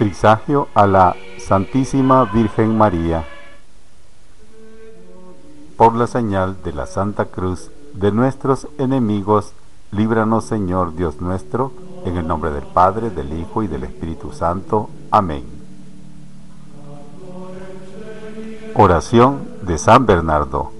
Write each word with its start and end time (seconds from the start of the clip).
Trisagio 0.00 0.68
a 0.72 0.86
la 0.86 1.14
Santísima 1.36 2.24
Virgen 2.24 2.78
María. 2.78 3.22
Por 5.76 5.94
la 5.94 6.06
señal 6.06 6.56
de 6.64 6.72
la 6.72 6.86
Santa 6.86 7.26
Cruz 7.26 7.70
de 7.92 8.10
nuestros 8.10 8.66
enemigos, 8.78 9.52
líbranos 9.92 10.46
Señor 10.46 10.96
Dios 10.96 11.20
nuestro, 11.20 11.72
en 12.06 12.16
el 12.16 12.26
nombre 12.26 12.50
del 12.50 12.62
Padre, 12.62 13.10
del 13.10 13.38
Hijo 13.38 13.62
y 13.62 13.66
del 13.66 13.84
Espíritu 13.84 14.32
Santo. 14.32 14.88
Amén. 15.10 15.44
Oración 18.74 19.40
de 19.60 19.76
San 19.76 20.06
Bernardo. 20.06 20.72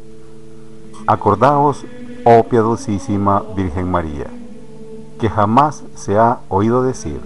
Acordaos, 1.06 1.84
oh 2.24 2.44
piadosísima 2.44 3.42
Virgen 3.54 3.90
María, 3.90 4.28
que 5.20 5.28
jamás 5.28 5.84
se 5.94 6.16
ha 6.16 6.38
oído 6.48 6.82
decir 6.82 7.20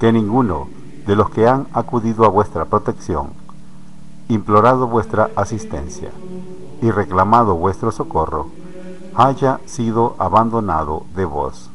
que 0.00 0.10
ninguno 0.10 0.72
de 1.06 1.16
los 1.16 1.30
que 1.30 1.46
han 1.46 1.66
acudido 1.72 2.24
a 2.24 2.28
vuestra 2.28 2.64
protección, 2.64 3.30
implorado 4.28 4.86
vuestra 4.86 5.30
asistencia 5.36 6.10
y 6.80 6.90
reclamado 6.90 7.54
vuestro 7.56 7.92
socorro, 7.92 8.46
haya 9.14 9.60
sido 9.66 10.16
abandonado 10.18 11.04
de 11.14 11.24
vos. 11.24 11.70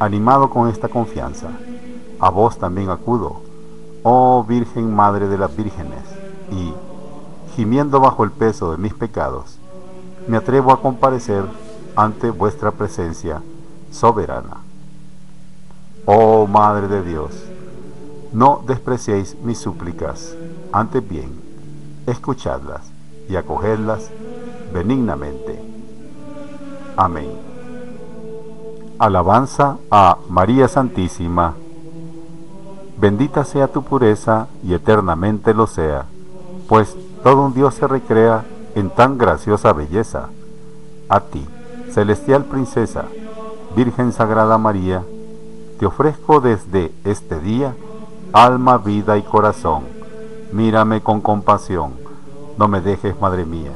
Animado 0.00 0.50
con 0.50 0.68
esta 0.68 0.88
confianza, 0.88 1.48
a 2.18 2.30
vos 2.30 2.58
también 2.58 2.90
acudo, 2.90 3.42
oh 4.02 4.44
Virgen 4.44 4.94
Madre 4.94 5.28
de 5.28 5.38
las 5.38 5.54
Vírgenes, 5.54 6.04
y, 6.50 6.72
gimiendo 7.54 8.00
bajo 8.00 8.24
el 8.24 8.30
peso 8.30 8.72
de 8.72 8.78
mis 8.78 8.94
pecados, 8.94 9.58
me 10.26 10.36
atrevo 10.36 10.72
a 10.72 10.80
comparecer 10.80 11.44
ante 11.94 12.30
vuestra 12.30 12.72
presencia 12.72 13.42
soberana. 13.90 14.65
Oh 16.08 16.46
Madre 16.46 16.86
de 16.86 17.02
Dios, 17.02 17.32
no 18.32 18.62
despreciéis 18.64 19.36
mis 19.42 19.58
súplicas, 19.58 20.36
antes 20.72 21.06
bien, 21.08 21.32
escuchadlas 22.06 22.92
y 23.28 23.34
acogedlas 23.34 24.12
benignamente. 24.72 25.60
Amén. 26.96 27.28
Alabanza 29.00 29.78
a 29.90 30.18
María 30.28 30.68
Santísima. 30.68 31.54
Bendita 33.00 33.44
sea 33.44 33.66
tu 33.66 33.82
pureza 33.82 34.46
y 34.62 34.74
eternamente 34.74 35.54
lo 35.54 35.66
sea, 35.66 36.04
pues 36.68 36.96
todo 37.24 37.46
un 37.46 37.52
Dios 37.52 37.74
se 37.74 37.88
recrea 37.88 38.44
en 38.76 38.90
tan 38.90 39.18
graciosa 39.18 39.72
belleza. 39.72 40.28
A 41.08 41.18
ti, 41.18 41.44
celestial 41.90 42.44
princesa, 42.44 43.06
Virgen 43.74 44.12
Sagrada 44.12 44.56
María, 44.56 45.02
te 45.78 45.86
ofrezco 45.86 46.40
desde 46.40 46.92
este 47.04 47.40
día 47.40 47.74
alma, 48.32 48.78
vida 48.78 49.16
y 49.16 49.22
corazón. 49.22 49.84
Mírame 50.52 51.02
con 51.02 51.20
compasión, 51.20 51.94
no 52.58 52.68
me 52.68 52.80
dejes, 52.80 53.18
Madre 53.20 53.44
mía. 53.44 53.72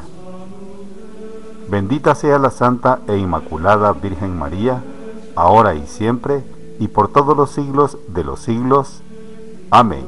Bendita 1.68 2.14
sea 2.14 2.38
la 2.38 2.50
Santa 2.50 3.00
e 3.06 3.16
Inmaculada 3.16 3.92
Virgen 3.92 4.38
María, 4.38 4.82
ahora 5.36 5.74
y 5.74 5.86
siempre, 5.86 6.44
y 6.78 6.88
por 6.88 7.08
todos 7.08 7.36
los 7.36 7.50
siglos 7.50 7.96
de 8.08 8.24
los 8.24 8.40
siglos. 8.40 9.02
Amén. 9.70 10.04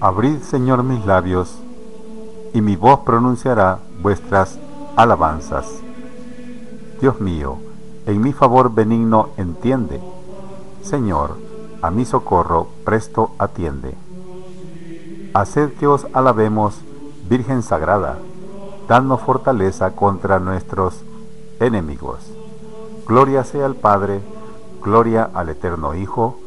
Abrid, 0.00 0.38
Señor, 0.40 0.82
mis 0.82 1.04
labios, 1.06 1.58
y 2.54 2.60
mi 2.60 2.76
voz 2.76 3.00
pronunciará 3.00 3.78
vuestras 4.02 4.58
alabanzas. 4.96 5.66
Dios 7.00 7.20
mío, 7.20 7.58
en 8.06 8.20
mi 8.20 8.32
favor 8.32 8.74
benigno 8.74 9.28
entiende. 9.36 10.00
Señor, 10.82 11.36
a 11.82 11.90
mi 11.90 12.04
socorro 12.04 12.68
presto 12.84 13.32
atiende. 13.38 13.94
Haced 15.34 15.72
que 15.74 15.86
os 15.86 16.06
alabemos, 16.12 16.80
Virgen 17.28 17.62
Sagrada, 17.62 18.18
dando 18.88 19.16
fortaleza 19.18 19.92
contra 19.92 20.38
nuestros 20.38 21.00
enemigos. 21.60 22.18
Gloria 23.06 23.44
sea 23.44 23.66
al 23.66 23.76
Padre, 23.76 24.20
gloria 24.82 25.30
al 25.32 25.48
Eterno 25.48 25.94
Hijo, 25.94 26.38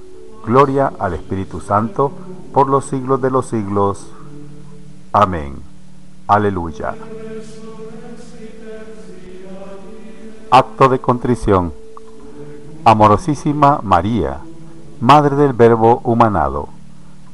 gloria 0.46 0.92
al 1.00 1.14
Espíritu 1.14 1.62
Santo, 1.62 2.12
por 2.54 2.70
los 2.70 2.86
siglos 2.86 3.22
de 3.22 3.32
los 3.32 3.48
siglos. 3.48 4.08
Amén. 5.12 5.56
Aleluya. 6.28 6.96
Acto 10.52 10.90
de 10.90 11.00
contrición. 11.00 11.74
Amorosísima 12.84 13.80
María, 13.82 14.42
Madre 15.02 15.36
del 15.36 15.54
Verbo 15.54 16.02
humanado, 16.04 16.70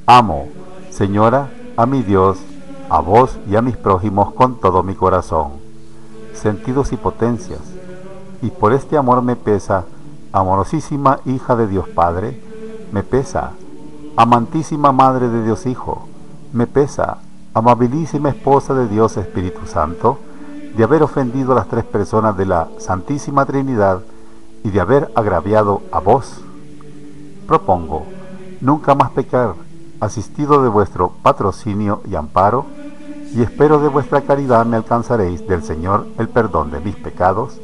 amo, 0.06 0.48
Señora, 0.92 1.50
a 1.76 1.86
mi 1.86 2.04
Dios, 2.04 2.40
a 2.90 3.02
vos 3.02 3.38
y 3.50 3.58
a 3.58 3.62
mis 3.62 3.76
prójimos 3.76 4.34
con 4.34 4.62
todo 4.62 4.82
mi 4.82 4.96
corazón, 4.96 5.52
sentidos 6.34 6.94
y 6.94 6.98
potencias, 6.98 7.60
y 8.42 8.50
por 8.50 8.72
este 8.72 8.96
amor 8.96 9.22
me 9.22 9.36
pesa, 9.36 9.84
amorosísima 10.32 11.20
hija 11.26 11.58
de 11.58 11.68
Dios 11.68 11.90
Padre, 11.90 12.42
me 12.94 13.04
pesa, 13.04 13.52
amantísima 14.16 14.94
Madre 14.94 15.28
de 15.28 15.44
Dios 15.44 15.66
Hijo, 15.66 16.08
me 16.54 16.66
pesa, 16.66 17.18
amabilísima 17.54 18.30
esposa 18.30 18.74
de 18.74 18.88
Dios 18.88 19.18
Espíritu 19.18 19.68
Santo, 19.68 20.18
de 20.76 20.84
haber 20.84 21.04
ofendido 21.04 21.52
a 21.52 21.56
las 21.56 21.68
tres 21.68 21.84
personas 21.84 22.38
de 22.38 22.46
la 22.46 22.70
Santísima 22.78 23.46
Trinidad 23.46 24.02
y 24.64 24.70
de 24.70 24.80
haber 24.80 25.12
agraviado 25.16 25.82
a 25.92 26.00
vos. 26.00 26.42
Propongo 27.48 28.06
nunca 28.62 28.96
más 28.96 29.12
pecar, 29.12 29.56
asistido 30.00 30.62
de 30.64 30.70
vuestro 30.70 31.12
patrocinio 31.22 32.02
y 32.10 32.16
amparo, 32.16 32.66
y 33.34 33.42
espero 33.42 33.80
de 33.80 33.90
vuestra 33.90 34.22
caridad 34.22 34.66
me 34.66 34.78
alcanzaréis 34.78 35.48
del 35.48 35.64
Señor 35.64 36.06
el 36.18 36.30
perdón 36.30 36.72
de 36.72 36.80
mis 36.80 36.96
pecados 36.96 37.60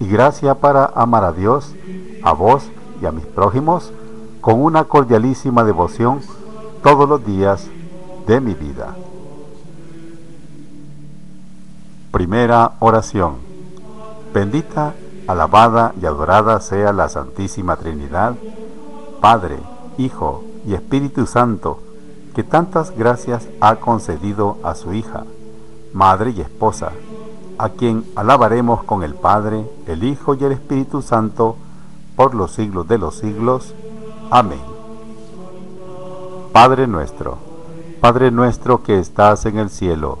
y 0.00 0.06
gracia 0.06 0.54
para 0.54 0.86
amar 0.86 1.24
a 1.24 1.32
Dios, 1.32 1.74
a 2.22 2.32
vos 2.32 2.64
y 3.02 3.06
a 3.06 3.12
mis 3.12 3.26
prójimos 3.26 3.92
con 4.40 4.62
una 4.62 4.84
cordialísima 4.84 5.64
devoción 5.64 6.20
todos 6.82 7.08
los 7.08 7.24
días 7.24 7.66
de 8.26 8.40
mi 8.40 8.54
vida. 8.54 8.94
Primera 12.10 12.72
oración. 12.78 13.34
Bendita, 14.32 14.94
alabada 15.26 15.92
y 16.00 16.06
adorada 16.06 16.58
sea 16.60 16.94
la 16.94 17.10
Santísima 17.10 17.76
Trinidad, 17.76 18.34
Padre, 19.20 19.58
Hijo 19.98 20.42
y 20.66 20.72
Espíritu 20.72 21.26
Santo, 21.26 21.80
que 22.34 22.42
tantas 22.42 22.96
gracias 22.96 23.46
ha 23.60 23.76
concedido 23.76 24.56
a 24.62 24.74
su 24.74 24.94
hija, 24.94 25.24
madre 25.92 26.30
y 26.30 26.40
esposa, 26.40 26.92
a 27.58 27.68
quien 27.68 28.04
alabaremos 28.16 28.84
con 28.84 29.02
el 29.02 29.14
Padre, 29.14 29.68
el 29.86 30.02
Hijo 30.02 30.34
y 30.34 30.44
el 30.44 30.52
Espíritu 30.52 31.02
Santo, 31.02 31.56
por 32.16 32.34
los 32.34 32.52
siglos 32.52 32.88
de 32.88 32.96
los 32.96 33.16
siglos. 33.16 33.74
Amén. 34.30 34.60
Padre 36.52 36.86
nuestro, 36.86 37.36
Padre 38.00 38.30
nuestro 38.30 38.82
que 38.82 38.98
estás 38.98 39.44
en 39.44 39.58
el 39.58 39.68
cielo, 39.68 40.20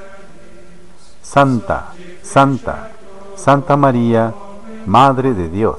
Santa, 1.21 1.93
Santa, 2.21 2.89
Santa 3.35 3.77
María, 3.77 4.33
Madre 4.85 5.33
de 5.33 5.49
Dios, 5.49 5.77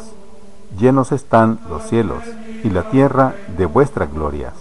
llenos 0.78 1.12
están 1.12 1.58
los 1.68 1.82
cielos 1.84 2.22
y 2.62 2.70
la 2.70 2.84
tierra 2.84 3.34
de 3.56 3.66
vuestras 3.66 4.12
glorias. 4.12 4.54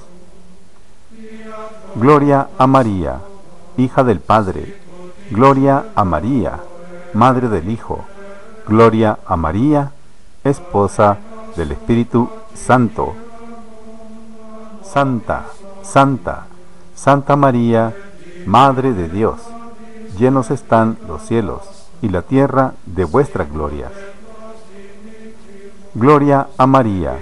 Gloria 1.95 2.47
a 2.57 2.67
María, 2.67 3.19
hija 3.77 4.03
del 4.03 4.19
Padre, 4.19 4.79
gloria 5.29 5.85
a 5.95 6.03
María, 6.03 6.59
madre 7.13 7.49
del 7.49 7.69
Hijo, 7.69 8.03
gloria 8.67 9.19
a 9.25 9.35
María, 9.35 9.91
esposa 10.43 11.17
del 11.55 11.71
Espíritu 11.71 12.29
Santo. 12.53 13.13
Santa, 14.83 15.45
Santa, 15.83 16.47
Santa 16.95 17.35
María, 17.35 17.93
Madre 18.45 18.93
de 18.93 19.07
Dios, 19.07 19.39
llenos 20.17 20.51
están 20.51 20.97
los 21.07 21.21
cielos 21.23 21.61
y 22.01 22.09
la 22.09 22.21
tierra 22.21 22.73
de 22.85 23.05
vuestras 23.05 23.51
glorias. 23.51 23.91
Gloria 25.93 26.47
a 26.57 26.67
María, 26.67 27.17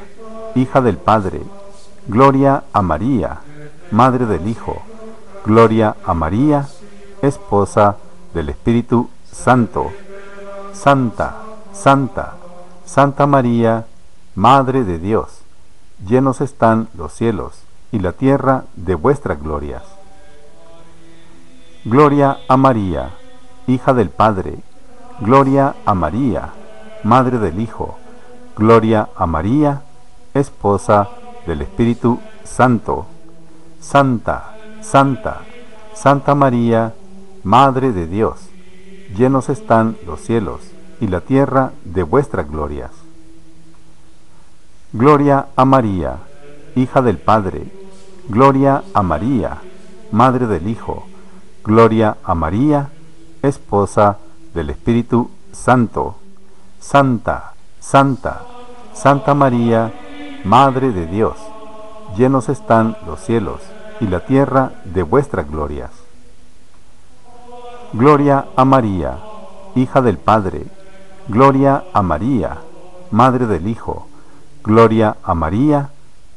hija 0.56 0.82
del 0.82 0.98
Padre, 0.98 1.42
gloria 2.08 2.64
a 2.74 2.82
María, 2.82 3.40
Madre 3.92 4.26
del 4.26 4.48
Hijo, 4.48 4.82
gloria 5.46 5.96
a 6.06 6.14
María, 6.14 6.68
esposa 7.22 7.98
del 8.34 8.50
Espíritu 8.50 9.10
Santo. 9.32 9.92
Santa, 10.74 11.36
Santa, 11.74 12.36
Santa 12.86 13.28
María, 13.28 13.86
Madre 14.36 14.84
de 14.84 14.98
Dios, 14.98 15.42
llenos 16.08 16.40
están 16.42 16.88
los 16.94 17.12
cielos 17.14 17.64
y 17.92 18.00
la 18.00 18.14
tierra 18.14 18.64
de 18.76 18.96
vuestras 18.96 19.42
glorias. 19.42 19.84
Gloria 21.90 22.38
a 22.48 22.56
María, 22.56 23.16
hija 23.66 23.96
del 23.96 24.12
Padre, 24.12 24.60
gloria 25.22 25.76
a 25.88 25.96
María, 25.96 26.50
Madre 27.04 27.40
del 27.40 27.60
Hijo, 27.60 27.98
gloria 28.56 29.10
a 29.16 29.26
María, 29.26 29.82
esposa 30.36 31.10
del 31.48 31.64
Espíritu 31.64 32.20
Santo. 32.44 33.08
Santa, 33.82 34.56
Santa, 34.82 35.42
Santa 35.96 36.36
María, 36.36 36.94
Madre 37.44 37.92
de 37.92 38.06
Dios, 38.06 38.38
llenos 39.18 39.50
están 39.50 39.98
los 40.06 40.20
cielos 40.20 40.62
y 41.02 41.08
la 41.08 41.22
tierra 41.22 41.72
de 41.86 42.04
vuestras 42.04 42.48
glorias. 42.48 42.92
Gloria 44.94 45.48
a 45.56 45.66
María, 45.66 46.18
hija 46.76 47.02
del 47.02 47.18
Padre, 47.18 47.64
gloria 48.28 48.84
a 48.94 49.02
María, 49.02 49.58
Madre 50.12 50.46
del 50.46 50.68
Hijo, 50.68 51.09
gloria 51.70 52.18
a 52.24 52.34
María, 52.34 52.90
esposa 53.44 54.18
del 54.56 54.72
Espíritu 54.72 55.30
Santo. 55.52 56.16
Santa, 56.80 57.54
Santa, 57.80 58.42
Santa 58.92 59.36
María, 59.36 59.94
Madre 60.46 60.92
de 60.92 61.06
Dios, 61.06 61.36
llenos 62.18 62.50
están 62.50 62.98
los 63.06 63.20
cielos 63.20 63.60
y 64.00 64.08
la 64.08 64.22
tierra 64.22 64.72
de 64.84 65.04
vuestras 65.04 65.48
glorias. 65.48 65.92
Gloria 67.94 68.48
a 68.56 68.66
María, 68.66 69.20
hija 69.76 70.02
del 70.02 70.18
Padre, 70.18 70.66
gloria 71.28 71.84
a 71.94 72.02
María, 72.02 72.58
Madre 73.12 73.46
del 73.46 73.68
Hijo, 73.68 74.08
gloria 74.64 75.18
a 75.22 75.36
María, 75.36 75.92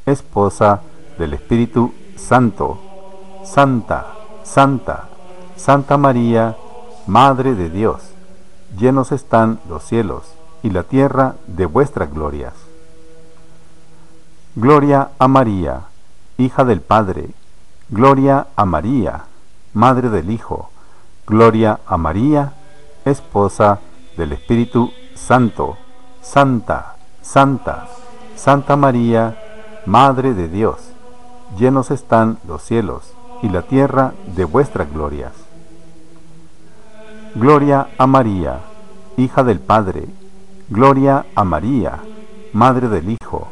esposa 0.05 0.81
del 1.17 1.33
Espíritu 1.33 1.91
Santo. 2.17 2.77
Santa, 3.43 4.05
Santa, 4.43 5.09
Santa 5.63 5.95
María, 5.95 6.57
Madre 7.07 7.55
de 7.55 7.69
Dios, 7.69 8.01
llenos 8.77 9.13
están 9.13 9.61
los 9.69 9.81
cielos 9.85 10.23
y 10.61 10.71
la 10.71 10.83
tierra 10.83 11.35
de 11.47 11.65
vuestras 11.65 12.13
glorias. 12.13 12.51
Gloria 14.57 15.11
a 15.19 15.29
María, 15.29 15.83
hija 16.37 16.65
del 16.65 16.81
Padre, 16.81 17.29
gloria 17.87 18.47
a 18.57 18.65
María, 18.65 19.23
Madre 19.73 20.09
del 20.09 20.31
Hijo, 20.31 20.69
gloria 21.27 21.79
a 21.87 21.95
María, 21.95 22.51
esposa 23.05 23.79
del 24.17 24.33
Espíritu 24.33 24.91
Santo, 25.15 25.77
Santa, 26.21 26.97
Santa, 27.21 27.87
Santa 28.35 28.75
María, 28.75 29.37
Madre 29.85 30.33
de 30.33 30.49
Dios, 30.49 30.89
llenos 31.57 31.89
están 31.89 32.37
los 32.45 32.61
cielos 32.63 33.13
y 33.41 33.47
la 33.47 33.61
tierra 33.61 34.11
de 34.35 34.43
vuestras 34.43 34.91
glorias. 34.91 35.42
Gloria 37.35 37.87
a 37.97 38.05
María, 38.05 38.59
hija 39.17 39.43
del 39.43 39.59
Padre, 39.59 40.07
gloria 40.69 41.25
a 41.33 41.43
María, 41.43 41.97
Madre 42.53 42.89
del 42.89 43.09
Hijo, 43.09 43.47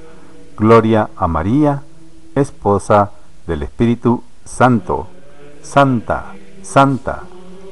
gloria 0.55 1.09
a 1.15 1.27
María, 1.27 1.81
esposa 2.35 3.09
del 3.47 3.63
Espíritu 3.63 4.21
Santo, 4.45 5.07
Santa, 5.63 6.25
Santa, 6.61 7.23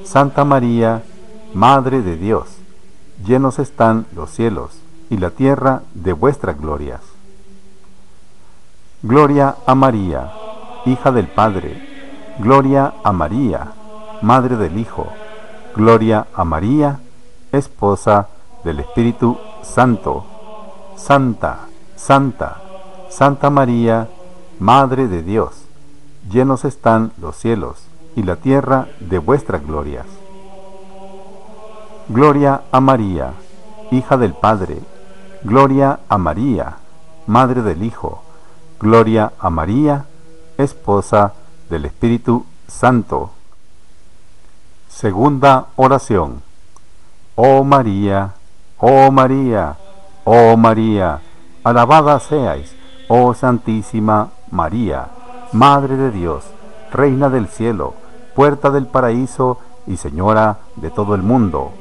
Santa 0.03 0.45
María, 0.45 1.03
Madre 1.53 2.01
de 2.01 2.17
Dios, 2.17 2.57
llenos 3.23 3.59
están 3.59 4.07
los 4.15 4.31
cielos 4.31 4.79
y 5.11 5.17
la 5.17 5.29
tierra 5.29 5.83
de 5.94 6.13
vuestras 6.13 6.59
glorias. 6.59 7.01
Gloria 9.03 9.57
a 9.67 9.75
María, 9.75 10.31
hija 10.88 11.11
del 11.11 11.27
Padre, 11.27 12.35
gloria 12.39 12.95
a 13.03 13.11
María, 13.11 13.73
Madre 14.23 14.57
del 14.57 14.79
Hijo, 14.79 15.07
gloria 15.75 16.27
a 16.33 16.44
María, 16.44 17.00
esposa 17.51 18.27
del 18.63 18.80
Espíritu 18.80 19.38
Santo, 19.62 20.25
Santa, 20.95 21.60
Santa, 21.95 22.62
Santa 23.10 23.50
María, 23.50 24.07
Madre 24.60 25.07
de 25.07 25.24
Dios, 25.24 25.66
llenos 26.30 26.66
están 26.66 27.12
los 27.21 27.36
cielos 27.38 27.77
y 28.16 28.24
la 28.24 28.36
tierra 28.36 28.88
de 29.00 29.19
vuestras 29.19 29.66
glorias. 29.66 30.06
Gloria 32.10 32.63
a 32.71 32.81
María, 32.81 33.33
hija 33.92 34.18
del 34.18 34.33
Padre, 34.33 34.80
gloria 35.44 36.00
a 36.10 36.18
María, 36.18 36.77
Madre 37.27 37.62
del 37.62 37.83
Hijo, 37.83 38.24
gloria 38.80 39.31
a 39.39 39.50
María, 39.50 40.06
esposa 40.57 41.33
del 41.69 41.86
Espíritu 41.86 42.45
Santo. 42.68 43.31
Segunda 45.00 45.68
oración. 45.78 46.42
Oh 47.35 47.64
María, 47.64 48.33
oh 48.80 49.09
María, 49.09 49.78
oh 50.26 50.57
María, 50.57 51.21
alabada 51.64 52.19
seáis, 52.19 52.76
oh 53.07 53.33
Santísima 53.33 54.31
María, 54.52 55.07
Madre 55.54 55.95
de 55.95 56.12
Dios, 56.12 56.44
Reina 56.92 57.30
del 57.30 57.47
cielo, 57.47 57.94
puerta 58.35 58.71
del 58.71 58.88
paraíso 58.88 59.59
y 59.88 59.95
Señora 59.95 60.57
de 60.76 60.92
todo 60.92 61.16
el 61.16 61.23
mundo. 61.23 61.71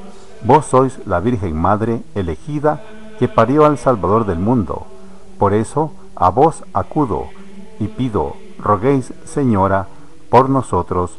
Vos 0.45 0.67
sois 0.67 1.05
la 1.05 1.19
Virgen 1.19 1.61
Madre 1.61 2.05
elegida 2.15 2.85
que 3.19 3.27
parió 3.27 3.67
al 3.67 3.79
Salvador 3.79 4.27
del 4.27 4.39
mundo. 4.39 4.87
Por 5.41 5.55
eso 5.55 5.91
a 6.15 6.31
vos 6.31 6.63
acudo 6.73 7.27
y 7.81 7.89
pido, 7.89 8.37
roguéis, 8.61 9.13
Señora, 9.25 9.89
por 10.31 10.49
nosotros, 10.49 11.19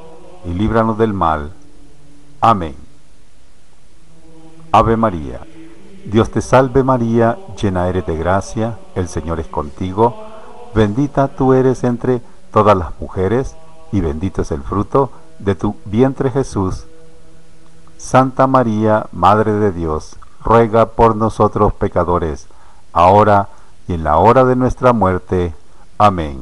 y 0.45 0.53
líbranos 0.53 0.97
del 0.97 1.13
mal. 1.13 1.51
Amén. 2.39 2.75
Ave 4.71 4.95
María, 4.97 5.41
Dios 6.05 6.31
te 6.31 6.41
salve 6.41 6.83
María, 6.83 7.37
llena 7.61 7.87
eres 7.87 8.05
de 8.05 8.17
gracia, 8.17 8.77
el 8.95 9.07
Señor 9.07 9.39
es 9.39 9.47
contigo, 9.47 10.15
bendita 10.73 11.27
tú 11.27 11.53
eres 11.53 11.83
entre 11.83 12.21
todas 12.51 12.77
las 12.77 12.99
mujeres, 12.99 13.55
y 13.91 13.99
bendito 13.99 14.41
es 14.41 14.51
el 14.51 14.63
fruto 14.63 15.11
de 15.39 15.55
tu 15.55 15.75
vientre 15.85 16.31
Jesús. 16.31 16.85
Santa 17.97 18.47
María, 18.47 19.05
Madre 19.11 19.53
de 19.53 19.71
Dios, 19.71 20.15
ruega 20.43 20.87
por 20.87 21.15
nosotros 21.15 21.73
pecadores, 21.73 22.47
ahora 22.93 23.49
y 23.87 23.93
en 23.93 24.03
la 24.03 24.17
hora 24.17 24.45
de 24.45 24.55
nuestra 24.55 24.93
muerte. 24.93 25.53
Amén. 25.97 26.39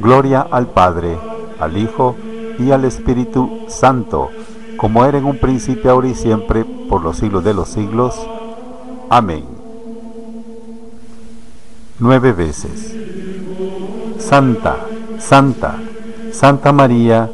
Gloria 0.00 0.46
al 0.50 0.68
Padre, 0.68 1.18
al 1.58 1.76
Hijo 1.76 2.16
y 2.58 2.70
al 2.70 2.84
Espíritu 2.84 3.60
Santo, 3.68 4.30
como 4.76 5.04
era 5.04 5.18
en 5.18 5.24
un 5.24 5.38
principio, 5.38 5.90
ahora 5.90 6.08
y 6.08 6.14
siempre, 6.14 6.64
por 6.64 7.02
los 7.02 7.16
siglos 7.16 7.44
de 7.44 7.54
los 7.54 7.68
siglos. 7.68 8.14
Amén. 9.08 9.44
nueve 11.98 12.32
veces. 12.32 12.94
Santa, 14.18 14.76
Santa, 15.18 15.76
Santa 16.32 16.72
María, 16.72 17.30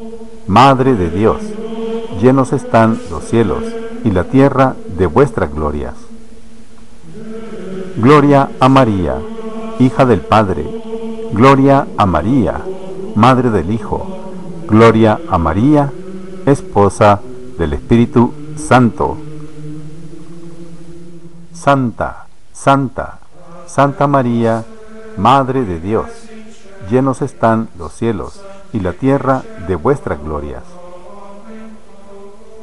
Madre 0.46 0.94
de 0.94 1.10
Dios, 1.10 1.38
llenos 2.20 2.52
están 2.52 2.98
los 3.10 3.24
cielos 3.24 3.62
y 4.04 4.10
la 4.10 4.24
tierra 4.24 4.74
de 4.98 5.06
vuestras 5.06 5.52
glorias. 5.52 5.94
Gloria 7.96 8.50
a 8.60 8.68
María, 8.68 9.16
hija 9.78 10.04
del 10.04 10.20
Padre, 10.20 10.66
gloria 11.32 11.86
a 11.96 12.06
María, 12.06 12.60
Madre 13.14 13.50
del 13.50 13.70
Hijo, 13.70 14.21
gloria 14.72 15.20
a 15.28 15.36
María, 15.36 15.92
esposa 16.46 17.20
del 17.58 17.74
Espíritu 17.74 18.32
Santo. 18.56 19.18
Santa, 21.52 22.24
Santa, 22.54 23.18
Santa 23.66 24.06
María, 24.06 24.64
Madre 25.18 25.66
de 25.66 25.78
Dios, 25.78 26.06
llenos 26.90 27.20
están 27.20 27.68
los 27.76 27.92
cielos 27.92 28.40
y 28.72 28.80
la 28.80 28.94
tierra 28.94 29.42
de 29.68 29.76
vuestras 29.76 30.18
glorias. 30.22 30.62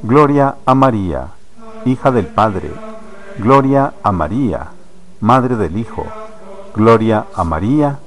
Gloria 0.02 0.56
a 0.66 0.74
María, 0.74 1.28
hija 1.86 2.10
del 2.10 2.26
Padre, 2.26 2.72
gloria 3.38 3.94
a 4.02 4.12
María, 4.12 4.72
Madre 5.20 5.58
del 5.58 5.78
Hijo, 5.78 6.08
gloria 6.74 7.28
a 7.36 7.44
María, 7.44 8.00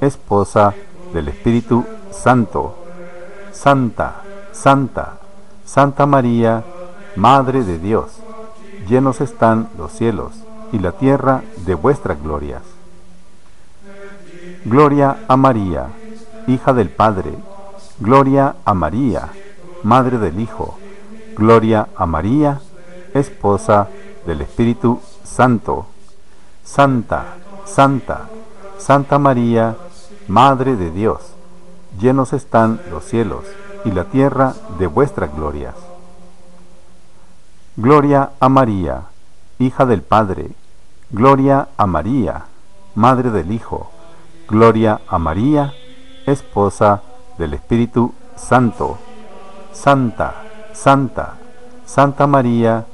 esposa 0.00 0.74
del 1.12 1.26
Espíritu 1.26 1.84
Santo. 2.12 2.77
Santa, 3.60 4.22
Santa, 4.52 5.14
Santa 5.64 6.06
María, 6.06 6.62
Madre 7.16 7.64
de 7.64 7.80
Dios, 7.80 8.20
llenos 8.88 9.20
están 9.20 9.68
los 9.76 9.90
cielos 9.90 10.30
y 10.70 10.78
la 10.78 10.92
tierra 10.92 11.42
de 11.66 11.74
vuestras 11.74 12.22
glorias. 12.22 12.62
Gloria 14.64 15.24
a 15.26 15.36
María, 15.36 15.88
hija 16.46 16.72
del 16.72 16.88
Padre, 16.88 17.34
gloria 17.98 18.54
a 18.64 18.74
María, 18.74 19.28
Madre 19.82 20.18
del 20.18 20.38
Hijo, 20.38 20.78
gloria 21.36 21.88
a 21.96 22.06
María, 22.06 22.60
esposa 23.12 23.88
del 24.24 24.40
Espíritu 24.42 25.00
Santo. 25.24 25.86
Santa, 26.62 27.24
Santa, 27.64 28.28
Santa 28.78 29.18
María, 29.18 29.74
Madre 30.28 30.76
de 30.76 30.92
Dios, 30.92 31.32
llenos 32.00 32.32
están 32.32 32.80
los 32.90 33.04
cielos 33.04 33.44
y 33.84 33.90
la 33.90 34.04
tierra 34.04 34.54
de 34.78 34.86
vuestras 34.86 35.34
glorias. 35.34 35.74
Gloria 37.76 38.30
a 38.40 38.48
María, 38.48 39.02
hija 39.58 39.86
del 39.86 40.02
Padre, 40.02 40.50
gloria 41.10 41.68
a 41.76 41.86
María, 41.86 42.44
Madre 42.94 43.30
del 43.30 43.52
Hijo, 43.52 43.90
gloria 44.48 45.00
a 45.08 45.18
María, 45.18 45.72
esposa 46.26 47.02
del 47.38 47.54
Espíritu 47.54 48.12
Santo. 48.36 48.98
Santa, 49.72 50.42
Santa, 50.72 51.34
Santa 51.86 52.26
María, 52.26 52.86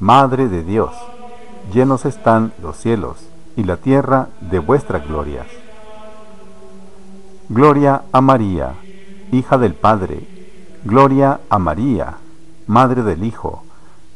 Madre 0.00 0.48
de 0.48 0.64
Dios, 0.64 0.90
llenos 1.72 2.04
están 2.04 2.52
los 2.60 2.76
cielos 2.76 3.18
y 3.56 3.62
la 3.62 3.76
tierra 3.76 4.26
de 4.40 4.58
vuestras 4.58 5.06
glorias. 5.06 5.46
Gloria 7.54 8.04
a 8.12 8.22
María, 8.22 8.76
hija 9.30 9.58
del 9.58 9.74
Padre, 9.74 10.26
gloria 10.84 11.40
a 11.50 11.58
María, 11.58 12.14
Madre 12.66 13.02
del 13.02 13.24
Hijo, 13.24 13.62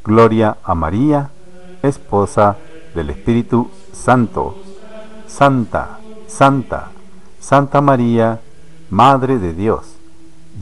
gloria 0.02 0.56
a 0.64 0.74
María, 0.74 1.28
esposa 1.82 2.56
del 2.94 3.10
Espíritu 3.10 3.68
Santo. 3.92 4.54
Santa, 5.26 5.98
Santa, 6.26 6.88
Santa 7.38 7.82
María, 7.82 8.40
Madre 8.88 9.38
de 9.38 9.52
Dios, 9.52 9.96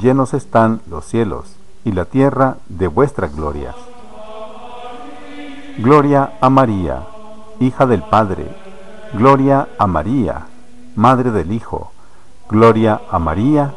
llenos 0.01 0.35
están 0.35 0.81
los 0.91 1.05
cielos 1.05 1.55
y 1.85 1.93
la 1.93 2.07
tierra 2.07 2.57
de 2.69 2.89
vuestras 2.89 3.37
glorias. 3.37 3.77
Gloria 5.79 6.33
a 6.41 6.51
María, 6.51 7.07
hija 7.61 7.87
del 7.87 8.03
Padre, 8.03 8.49
gloria 9.13 9.69
a 9.79 9.87
María, 9.87 10.47
Madre 10.97 11.31
del 11.31 11.53
Hijo, 11.53 11.94
gloria 12.49 13.01
a 13.11 13.19
María, 13.19 13.73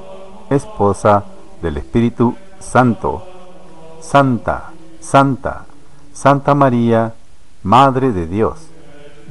esposa 0.50 1.24
del 1.62 1.78
Espíritu 1.78 2.36
Santo. 2.60 3.24
Santa, 4.02 4.72
Santa, 5.00 5.66
Santa 6.14 6.56
María, 6.56 7.14
Madre 7.64 8.12
de 8.12 8.28
Dios, 8.28 8.60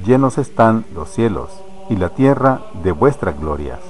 llenos 0.05 0.37
están 0.37 0.85
los 0.95 1.09
cielos 1.09 1.50
y 1.88 1.97
la 1.97 2.11
tierra 2.11 2.61
de 2.83 2.93
vuestras 2.93 3.38
glorias. 3.38 3.81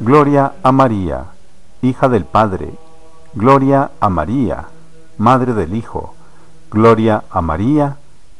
Gloria 0.00 0.52
a 0.62 0.70
María, 0.70 1.24
hija 1.82 2.08
del 2.08 2.24
Padre, 2.24 2.74
gloria 3.34 3.90
a 4.00 4.08
María, 4.08 4.66
Madre 5.18 5.54
del 5.54 5.74
Hijo, 5.74 6.14
Gloria 6.74 7.22
a 7.30 7.40
María, 7.40 7.98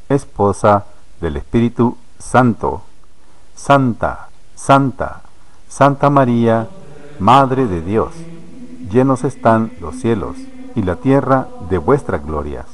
esposa 0.08 0.86
del 1.20 1.36
Espíritu 1.36 1.96
Santo. 2.18 2.82
Santa, 3.54 4.28
Santa, 4.66 5.20
Santa 5.68 6.08
María, 6.08 6.68
Madre 7.18 7.66
de 7.66 7.82
Dios, 7.82 8.14
llenos 8.90 9.22
están 9.22 9.72
los 9.78 9.96
cielos 9.96 10.36
y 10.74 10.80
la 10.80 10.96
tierra 10.96 11.48
de 11.68 11.76
vuestras 11.76 12.24
glorias. 12.24 12.64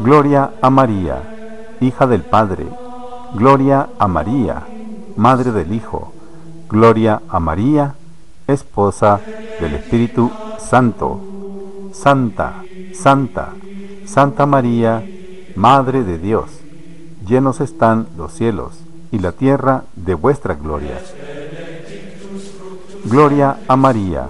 Gloria 0.00 0.50
a 0.60 0.68
María, 0.68 1.76
hija 1.80 2.08
del 2.08 2.22
Padre, 2.22 2.66
gloria 3.34 3.88
a 4.00 4.08
María, 4.08 4.66
Madre 5.14 5.52
del 5.52 5.72
Hijo, 5.72 6.12
gloria 6.68 7.22
a 7.28 7.38
María, 7.38 7.94
esposa 8.48 9.20
del 9.60 9.74
Espíritu 9.76 10.28
Santo. 10.58 11.20
Santa, 11.92 12.64
Santa, 12.94 13.50
Santa 14.06 14.44
María, 14.44 15.04
Madre 15.54 16.02
de 16.02 16.18
Dios, 16.18 16.50
llenos 17.24 17.60
están 17.60 18.08
los 18.16 18.32
cielos 18.32 18.83
y 19.14 19.20
la 19.20 19.30
tierra 19.30 19.84
de 19.94 20.14
vuestra 20.14 20.54
gloria. 20.54 20.98
Gloria 23.04 23.58
a 23.68 23.76
María, 23.76 24.26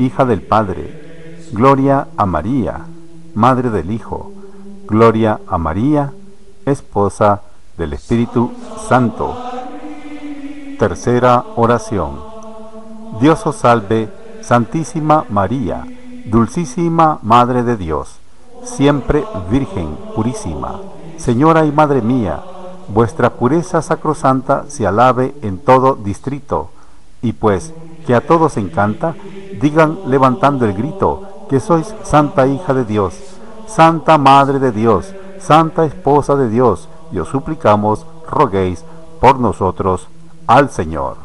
hija 0.00 0.24
del 0.24 0.42
Padre, 0.42 1.46
gloria 1.52 2.08
a 2.16 2.26
María, 2.26 2.86
Madre 3.34 3.70
del 3.70 3.92
Hijo, 3.92 4.32
gloria 4.88 5.38
a 5.46 5.58
María, 5.58 6.12
esposa 6.64 7.42
del 7.78 7.92
Espíritu 7.92 8.50
Santo. 8.88 9.36
Tercera 10.76 11.44
oración. 11.54 12.18
Dios 13.20 13.46
os 13.46 13.54
salve, 13.54 14.08
Santísima 14.40 15.24
María, 15.28 15.84
Dulcísima 16.24 17.20
Madre 17.22 17.62
de 17.62 17.76
Dios, 17.76 18.18
siempre 18.64 19.24
Virgen 19.52 19.96
purísima, 20.16 20.80
Señora 21.16 21.64
y 21.64 21.70
Madre 21.70 22.02
mía, 22.02 22.40
vuestra 22.88 23.34
pureza 23.34 23.82
sacrosanta 23.82 24.64
se 24.68 24.86
alabe 24.86 25.34
en 25.42 25.58
todo 25.58 25.94
distrito, 25.94 26.70
y 27.22 27.32
pues 27.32 27.72
que 28.06 28.14
a 28.14 28.20
todos 28.20 28.56
encanta, 28.56 29.14
digan 29.60 29.98
levantando 30.06 30.64
el 30.64 30.74
grito, 30.74 31.46
que 31.48 31.60
sois 31.60 31.94
Santa 32.04 32.46
Hija 32.46 32.74
de 32.74 32.84
Dios, 32.84 33.14
Santa 33.66 34.18
Madre 34.18 34.58
de 34.58 34.72
Dios, 34.72 35.12
Santa 35.40 35.84
Esposa 35.84 36.36
de 36.36 36.48
Dios, 36.48 36.88
y 37.12 37.18
os 37.18 37.28
suplicamos, 37.28 38.06
roguéis 38.28 38.84
por 39.20 39.38
nosotros 39.38 40.08
al 40.46 40.70
Señor. 40.70 41.16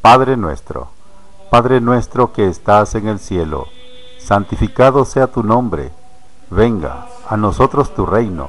Padre 0.00 0.36
nuestro, 0.36 0.88
Padre 1.50 1.80
nuestro 1.80 2.32
que 2.32 2.46
estás 2.46 2.94
en 2.94 3.08
el 3.08 3.18
cielo, 3.18 3.66
santificado 4.18 5.04
sea 5.04 5.28
tu 5.28 5.42
nombre, 5.42 5.92
venga 6.50 7.06
a 7.28 7.36
nosotros 7.36 7.94
tu 7.94 8.06
reino, 8.06 8.48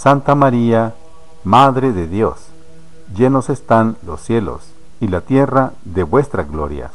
Santa 0.00 0.36
María, 0.36 0.94
Madre 1.42 1.92
de 1.92 2.06
Dios, 2.06 2.36
llenos 3.16 3.50
están 3.50 3.96
los 4.06 4.20
cielos 4.20 4.62
y 5.00 5.08
la 5.08 5.22
tierra 5.22 5.72
de 5.84 6.04
vuestras 6.04 6.48
glorias. 6.48 6.92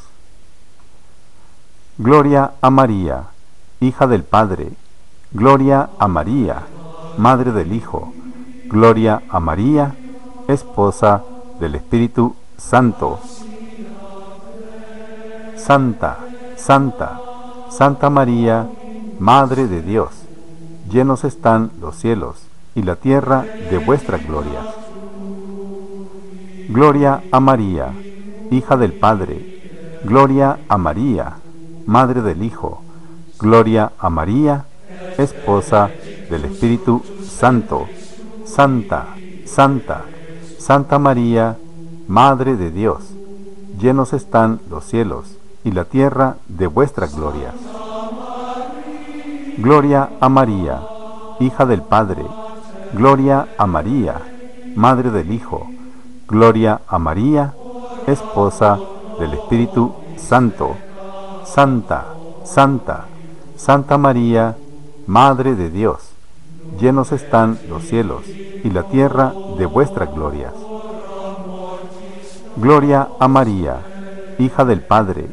Gloria 1.97 2.53
a 2.61 2.69
María, 2.69 3.23
hija 3.81 4.07
del 4.07 4.23
Padre, 4.23 4.71
gloria 5.33 5.89
a 5.99 6.07
María, 6.07 6.61
Madre 7.17 7.51
del 7.51 7.73
Hijo, 7.73 8.13
Gloria 8.67 9.21
a 9.27 9.41
María, 9.41 9.95
esposa 10.47 11.23
del 11.59 11.75
Espíritu 11.75 12.37
Santo. 12.55 13.19
Santa, 15.57 16.19
Santa, 16.55 17.19
Santa 17.69 18.09
María, 18.09 18.65
Madre 19.19 19.67
de 19.67 19.81
Dios, 19.81 20.11
llenos 20.89 21.25
están 21.25 21.69
los 21.81 21.97
cielos 21.97 22.52
y 22.75 22.83
la 22.83 22.95
tierra 22.95 23.45
de 23.69 23.77
vuestra 23.77 24.17
gloria. 24.17 24.61
Gloria 26.69 27.23
a 27.31 27.39
María, 27.39 27.93
hija 28.51 28.77
del 28.77 28.93
Padre, 28.93 29.99
gloria 30.03 30.59
a 30.67 30.77
María, 30.77 31.37
Madre 31.85 32.21
del 32.21 32.43
Hijo, 32.43 32.81
gloria 33.39 33.91
a 33.99 34.09
María, 34.09 34.65
esposa 35.17 35.89
del 36.29 36.45
Espíritu 36.45 37.03
Santo. 37.21 37.87
Santa, 38.45 39.07
Santa, 39.45 40.01
Santa 40.59 40.99
María, 40.99 41.57
Madre 42.07 42.55
de 42.55 42.69
Dios, 42.69 42.99
llenos 43.79 44.13
están 44.13 44.59
los 44.69 44.83
cielos 44.83 45.37
y 45.63 45.71
la 45.71 45.85
tierra 45.85 46.35
de 46.47 46.67
vuestra 46.67 47.07
gloria. 47.07 47.51
Gloria 49.57 50.09
a 50.19 50.29
María, 50.29 50.81
hija 51.39 51.65
del 51.65 51.81
Padre, 51.81 52.23
gloria 52.93 53.47
a 53.57 53.65
María, 53.65 54.21
Madre 54.75 55.09
del 55.09 55.31
Hijo, 55.31 55.67
gloria 56.27 56.81
a 56.87 56.99
María, 56.99 57.53
esposa 58.07 58.79
del 59.19 59.33
Espíritu 59.33 59.93
Santo. 60.17 60.75
Santa, 61.45 62.05
Santa, 62.43 63.05
Santa 63.57 63.97
María, 63.97 64.55
Madre 65.05 65.55
de 65.55 65.69
Dios, 65.69 65.99
llenos 66.79 67.11
están 67.11 67.59
los 67.69 67.83
cielos 67.83 68.25
y 68.27 68.69
la 68.69 68.83
tierra 68.83 69.33
de 69.57 69.65
vuestras 69.65 70.13
glorias. 70.13 70.53
Gloria 72.55 73.09
a 73.19 73.27
María, 73.27 73.81
hija 74.39 74.65
del 74.65 74.81
Padre, 74.81 75.27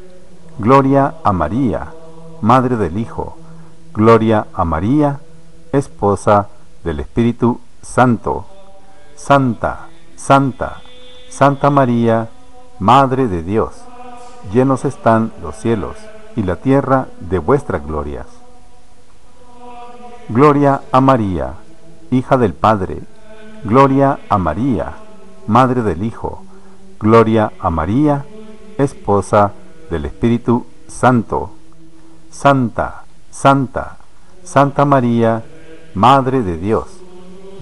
gloria 0.59 1.15
a 1.23 1.33
María, 1.33 1.93
Madre 2.41 2.77
del 2.77 2.99
Hijo, 2.99 3.37
gloria 3.95 4.47
a 4.53 4.65
María, 4.65 5.21
esposa 5.73 6.49
del 6.85 7.01
Espíritu 7.01 7.61
Santo. 7.83 8.47
Santa, 9.17 9.89
Santa, 10.17 10.81
Santa 11.29 11.69
María, 11.71 12.29
Madre 12.79 13.29
de 13.29 13.43
Dios, 13.43 13.75
llenos 14.51 14.87
están 14.87 15.33
los 15.43 15.57
cielos 15.57 15.97
y 16.37 16.43
la 16.43 16.57
tierra 16.57 17.09
de 17.21 17.39
vuestras 17.39 17.87
glorias. 17.87 18.27
Gloria 20.31 20.81
a 20.91 21.03
María, 21.03 21.55
hija 22.11 22.39
del 22.39 22.55
Padre, 22.55 23.01
gloria 23.65 24.19
a 24.31 24.39
María, 24.39 24.95
Madre 25.47 25.83
del 25.83 26.03
Hijo, 26.03 26.43
gloria 26.99 27.53
a 27.61 27.69
María, 27.69 28.25
esposa 28.79 29.53
del 29.91 30.07
Espíritu 30.07 30.67
Santo. 30.89 31.51
Santa, 32.31 33.03
Santa, 33.31 33.99
Santa 34.45 34.85
María, 34.85 35.45
Madre 35.95 36.43
de 36.43 36.57
Dios, 36.57 36.87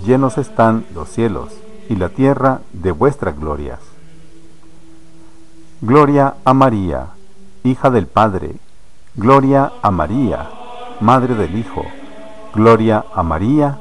llenos 0.04 0.38
están 0.38 0.84
los 0.94 1.08
cielos 1.08 1.48
y 1.88 1.96
la 1.96 2.10
tierra 2.10 2.60
de 2.72 2.92
vuestras 2.92 3.38
glorias. 3.38 3.80
Gloria 5.80 6.34
a 6.44 6.54
María, 6.54 7.08
hija 7.64 7.90
del 7.90 8.06
Padre, 8.06 8.56
gloria 9.14 9.72
a 9.82 9.90
María, 9.90 10.50
Madre 11.00 11.34
del 11.34 11.56
Hijo, 11.56 11.84
Gloria 12.54 13.04
a 13.14 13.22
María, 13.22 13.78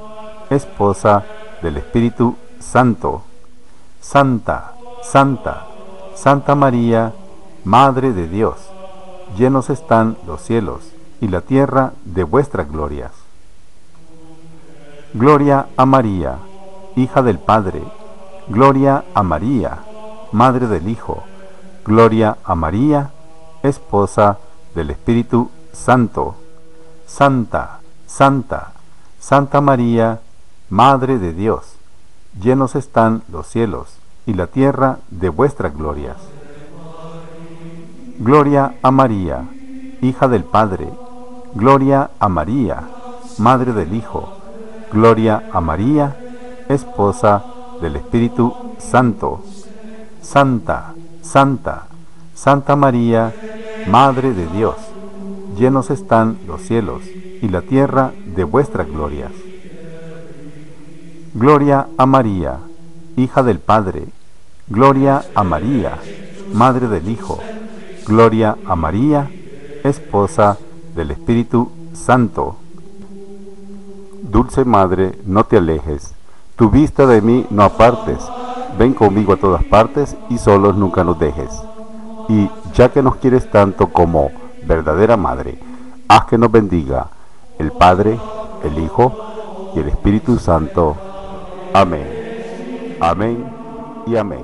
esposa 0.50 1.24
del 1.62 1.78
Espíritu 1.78 2.36
Santo. 2.60 3.24
Santa, 4.00 4.74
Santa, 5.02 5.66
Santa 6.16 6.54
María, 6.54 7.14
Madre 7.64 8.14
de 8.14 8.28
Dios, 8.28 8.56
llenos 9.36 9.70
están 9.70 10.18
los 10.28 10.42
cielos 10.42 10.92
y 11.22 11.28
la 11.30 11.42
tierra 11.42 11.94
de 12.06 12.24
vuestras 12.24 12.72
glorias. 12.72 13.12
Gloria 15.18 15.66
a 15.76 15.88
María, 15.88 16.38
hija 16.96 17.24
del 17.24 17.40
Padre, 17.40 17.82
gloria 18.50 19.04
a 19.16 19.24
María, 19.24 19.80
Madre 20.32 20.68
del 20.68 20.88
Hijo, 20.88 21.24
gloria 21.84 22.38
a 22.44 22.54
María, 22.54 23.10
esposa 23.64 24.38
del 24.76 24.92
Espíritu 24.92 25.50
Santo. 25.74 26.36
Santa, 27.08 27.80
Santa, 28.06 28.74
Santa 29.20 29.60
María, 29.60 30.20
Madre 30.70 31.18
de 31.18 31.34
Dios, 31.34 31.78
llenos 32.40 32.76
están 32.76 33.24
los 33.32 33.48
cielos 33.48 33.98
y 34.28 34.36
la 34.36 34.46
tierra 34.46 35.00
de 35.10 35.30
vuestras 35.30 35.76
glorias. 35.76 36.18
Gloria 38.20 38.76
a 38.84 38.92
María, 38.92 39.50
hija 40.00 40.28
del 40.28 40.44
Padre, 40.44 40.88
gloria 41.56 42.12
a 42.20 42.30
María, 42.30 42.84
Madre 43.40 43.74
del 43.74 43.96
Hijo, 43.96 44.37
gloria 44.92 45.44
a 45.52 45.62
María, 45.62 46.16
esposa 46.70 47.44
del 47.82 47.96
Espíritu 47.96 48.54
Santo. 48.78 49.42
Santa, 50.22 50.94
Santa, 51.22 51.84
Santa 52.34 52.76
María, 52.76 53.34
Madre 53.90 54.34
de 54.34 54.46
Dios, 54.48 54.76
llenos 55.58 55.90
están 55.90 56.38
los 56.46 56.62
cielos 56.62 57.04
y 57.42 57.48
la 57.48 57.62
tierra 57.62 58.12
de 58.36 58.44
vuestras 58.44 58.88
glorias. 58.88 59.32
Gloria 61.34 61.88
a 61.98 62.06
María, 62.06 62.58
hija 63.16 63.44
del 63.44 63.60
Padre, 63.60 64.08
gloria 64.68 65.24
a 65.34 65.44
María, 65.44 65.98
Madre 66.54 66.88
del 66.88 67.08
Hijo, 67.08 67.40
gloria 68.06 68.58
a 68.66 68.76
María, 68.76 69.32
esposa 69.84 70.58
del 70.96 71.12
Espíritu 71.12 71.72
Santo. 71.94 72.58
Dulce 74.30 74.66
Madre, 74.66 75.18
no 75.26 75.46
te 75.46 75.58
alejes, 75.58 76.14
tu 76.58 76.70
vista 76.70 77.06
de 77.06 77.22
mí 77.22 77.46
no 77.50 77.64
apartes, 77.64 78.18
ven 78.78 78.94
conmigo 78.94 79.34
a 79.34 79.38
todas 79.38 79.64
partes 79.64 80.18
y 80.30 80.38
solos 80.38 80.76
nunca 80.76 81.04
nos 81.04 81.20
dejes. 81.20 81.50
Y 82.28 82.50
ya 82.74 82.90
que 82.90 83.02
nos 83.02 83.16
quieres 83.18 83.50
tanto 83.50 83.88
como 83.88 84.32
verdadera 84.64 85.18
Madre, 85.18 85.60
haz 86.08 86.26
que 86.26 86.38
nos 86.38 86.52
bendiga 86.52 87.08
el 87.58 87.72
Padre, 87.72 88.20
el 88.64 88.78
Hijo 88.84 89.14
y 89.76 89.80
el 89.80 89.90
Espíritu 89.90 90.38
Santo. 90.38 90.98
Amén. 91.74 92.98
Amén 93.00 93.46
y 94.08 94.16
amén. 94.18 94.44